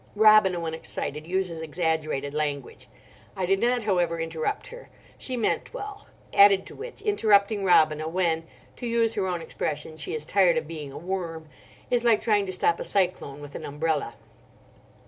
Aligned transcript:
Robina 0.15 0.59
when 0.59 0.73
excited 0.73 1.27
uses 1.27 1.61
exaggerated 1.61 2.33
language. 2.33 2.87
I 3.37 3.45
did 3.45 3.59
not, 3.59 3.83
however, 3.83 4.19
interrupt 4.19 4.69
her; 4.69 4.89
she 5.15 5.37
meant 5.37 5.75
well. 5.75 6.07
Added 6.33 6.65
to 6.65 6.75
which, 6.75 7.03
interrupting 7.03 7.63
Robina, 7.63 8.07
when—to 8.09 8.87
use 8.87 9.13
her 9.13 9.27
own 9.27 9.43
expression—she 9.43 10.15
is 10.15 10.25
tired 10.25 10.57
of 10.57 10.67
being 10.67 10.91
a 10.91 10.97
worm, 10.97 11.49
is 11.91 12.03
like 12.03 12.19
trying 12.21 12.47
to 12.47 12.51
stop 12.51 12.79
a 12.79 12.83
cyclone 12.83 13.41
with 13.41 13.53
an 13.53 13.63
umbrella.) 13.63 14.15